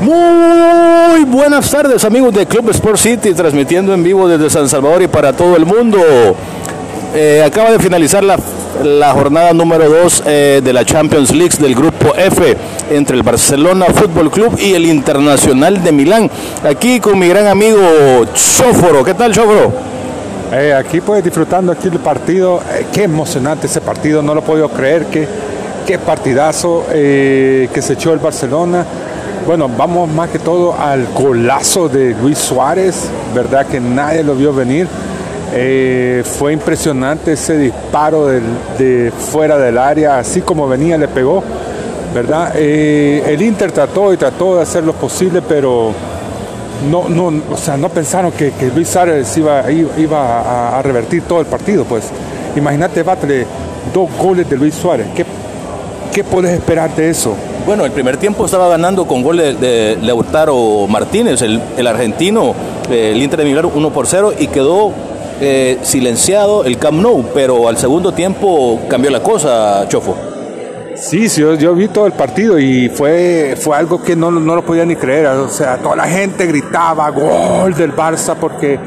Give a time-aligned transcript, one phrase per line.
[0.00, 5.08] Muy buenas tardes amigos de Club Sport City, transmitiendo en vivo desde San Salvador y
[5.08, 5.98] para todo el mundo.
[7.14, 12.14] Eh, acaba de finalizar la, jornada número 2 eh, de la Champions League del grupo
[12.16, 12.56] F
[12.90, 16.30] entre el Barcelona Fútbol Club y el Internacional de Milán.
[16.64, 17.80] Aquí con mi gran amigo
[18.34, 19.04] Chóforo.
[19.04, 19.72] ¿Qué tal, Chóforo?
[20.52, 22.60] Eh, aquí pues disfrutando aquí el partido.
[22.92, 25.06] Qué emocionante ese partido, no lo puedo creer.
[25.06, 25.28] Qué,
[25.86, 28.84] qué partidazo que se echó el Barcelona.
[29.46, 34.52] Bueno, vamos más que todo al golazo de Luis Suárez, verdad que nadie lo vio
[34.52, 34.86] venir.
[35.54, 41.42] Eh, fue impresionante ese disparo de fuera del área, así como venía le pegó,
[42.14, 42.52] ¿verdad?
[42.54, 45.92] Eh, el Inter trató y trató de hacer lo posible, pero
[46.90, 51.84] no, no, o sea, no pensaron que, Luis Suárez iba, a, revertir todo el partido,
[51.84, 52.04] pues.
[52.54, 53.46] Imagínate, Batle,
[53.92, 55.08] dos goles de Luis Suárez.
[55.16, 55.21] ¿Qué,
[56.12, 57.34] qué puedes esperar de eso?
[57.66, 62.54] Bueno, el primer tiempo estaba ganando con gol de, de Lautaro Martínez, el, el argentino,
[62.90, 64.92] eh, el Inter de Milán 1 por 0 y quedó
[65.40, 70.14] eh, silenciado el Camp Nou, pero al segundo tiempo cambió la cosa, Chofo.
[70.94, 74.54] Sí, sí, yo, yo vi todo el partido y fue, fue algo que no, no
[74.54, 75.26] lo podía ni creer.
[75.26, 78.78] O sea, toda la gente gritaba gol del Barça porque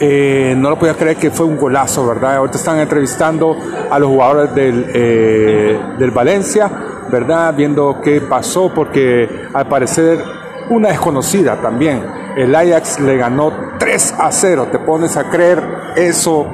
[0.00, 2.36] eh, no lo podía creer que fue un golazo, ¿verdad?
[2.36, 3.56] Ahorita están entrevistando
[3.90, 6.70] a los jugadores del, eh, del Valencia,
[7.10, 7.52] ¿verdad?
[7.54, 10.18] Viendo qué pasó porque al parecer
[10.70, 12.02] una desconocida también.
[12.36, 14.68] El Ajax le ganó 3 a 0.
[14.70, 15.60] ¿Te pones a creer
[15.96, 16.46] eso?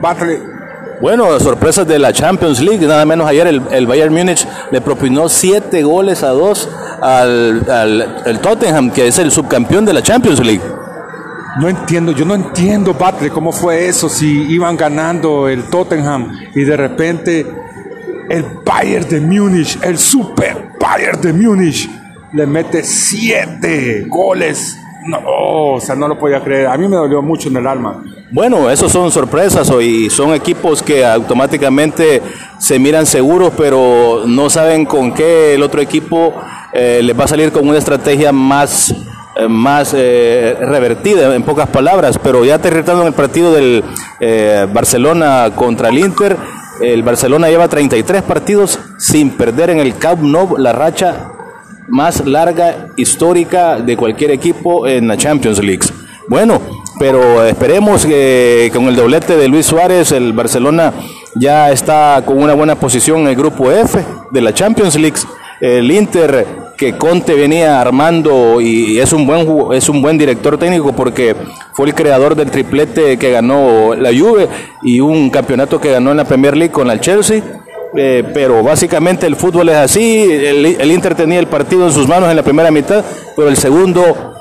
[1.00, 5.28] Bueno, sorpresas de la Champions League, nada menos ayer el, el Bayern Múnich le propinó
[5.28, 6.68] 7 goles a 2
[7.02, 10.62] al, al- al Tottenham, que es el subcampeón de la Champions League.
[11.60, 16.64] No entiendo, yo no entiendo, Batle, cómo fue eso, si iban ganando el Tottenham y
[16.64, 17.46] de repente
[18.28, 21.88] el Bayern de Múnich, el super Bayern de Múnich,
[22.32, 24.78] le mete siete goles.
[25.06, 26.66] No, o sea, no lo podía creer.
[26.66, 28.02] A mí me dolió mucho en el alma.
[28.32, 32.20] Bueno, esos son sorpresas y son equipos que automáticamente
[32.58, 36.34] se miran seguros, pero no saben con qué el otro equipo
[36.72, 38.92] eh, les va a salir con una estrategia más,
[39.48, 42.18] más eh, revertida, en pocas palabras.
[42.22, 43.84] Pero ya aterrizando en el partido del
[44.20, 46.36] eh, Barcelona contra el Inter,
[46.80, 51.32] el Barcelona lleva 33 partidos sin perder en el Camp Nou la racha
[51.88, 55.88] más larga histórica de cualquier equipo en la Champions League.
[56.28, 56.60] Bueno,
[56.98, 60.92] pero esperemos que con el doblete de Luis Suárez el Barcelona
[61.34, 65.18] ya está con una buena posición en el grupo F de la Champions League.
[65.60, 70.92] El Inter que Conte venía armando y es un buen es un buen director técnico
[70.92, 71.34] porque
[71.72, 74.48] fue el creador del triplete que ganó la Juve
[74.82, 77.42] y un campeonato que ganó en la Premier League con el Chelsea.
[77.98, 80.22] Eh, pero básicamente el fútbol es así.
[80.22, 83.02] El, el Inter tenía el partido en sus manos en la primera mitad,
[83.34, 84.34] pero el segundo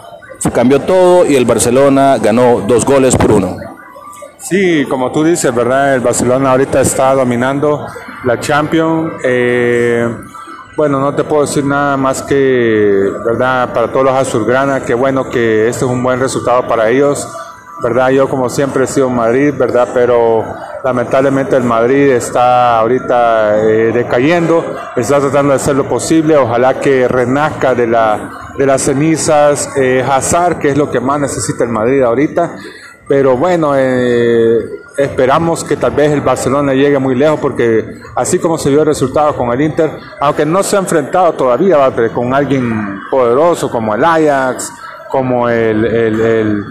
[0.54, 3.58] cambió todo y el Barcelona ganó dos goles por uno.
[4.38, 5.96] Sí, como tú dices, ¿verdad?
[5.96, 7.88] El Barcelona ahorita está dominando
[8.26, 9.14] la Champions.
[9.24, 10.08] Eh,
[10.76, 13.74] bueno, no te puedo decir nada más que, ¿verdad?
[13.74, 17.28] Para todos los azulgrana, que bueno que este es un buen resultado para ellos,
[17.82, 18.10] ¿verdad?
[18.10, 19.88] Yo como siempre he sido Madrid, ¿verdad?
[19.94, 20.44] Pero
[20.84, 24.66] lamentablemente el Madrid está ahorita eh, decayendo,
[24.98, 30.06] está tratando de hacer lo posible, ojalá que renazca de, la, de las cenizas eh,
[30.08, 32.58] Hazard, que es lo que más necesita el Madrid ahorita.
[33.08, 34.60] Pero bueno, eh,
[34.98, 38.88] esperamos que tal vez el Barcelona llegue muy lejos porque así como se vio el
[38.88, 41.78] resultado con el Inter, aunque no se ha enfrentado todavía
[42.14, 44.72] con alguien poderoso como el Ajax,
[45.10, 46.64] como el, el, el,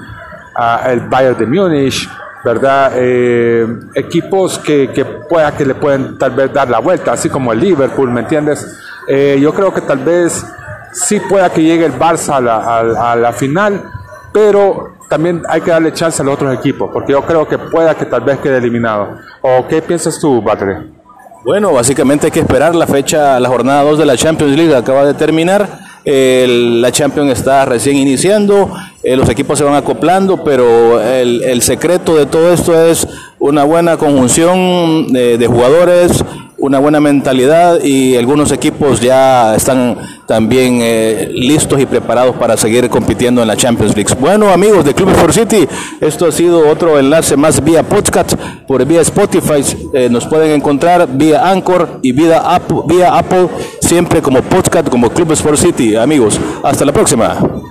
[0.55, 2.09] ah, el Bayern de Múnich,
[2.45, 2.93] ¿verdad?
[2.97, 7.53] Eh, equipos que, que pueda que le pueden tal vez dar la vuelta, así como
[7.53, 8.79] el Liverpool, ¿me entiendes?
[9.09, 10.45] Eh, yo creo que tal vez
[10.93, 13.83] sí pueda que llegue el Barça a la, a la final,
[14.33, 17.95] pero también hay que darle chance a los otros equipos, porque yo creo que pueda
[17.95, 19.11] que tal vez quede eliminado.
[19.43, 20.91] ¿O qué piensas tú, Battery?
[21.45, 25.05] Bueno, básicamente hay que esperar la fecha, la jornada 2 de la Champions League acaba
[25.05, 25.69] de terminar.
[26.05, 28.71] El- la Champions está recién iniciando,
[29.03, 33.07] eh, los equipos se van acoplando, pero el, el secreto de todo esto es
[33.39, 36.25] una buena conjunción de jugadores,
[36.65, 42.89] una buena mentalidad y algunos equipos ya están también eh, listos y preparados para seguir
[42.89, 44.15] compitiendo en la Champions League.
[44.19, 45.69] Bueno, amigos de Club Sport City,
[46.01, 48.33] esto ha sido otro enlace más vía podcast,
[48.67, 49.63] por vía Spotify,
[49.93, 53.49] eh, nos pueden encontrar vía Anchor y vía Apple, vía Apple,
[53.83, 55.97] siempre como podcast, como Club Sport City.
[55.97, 57.64] Amigos, hasta la próxima.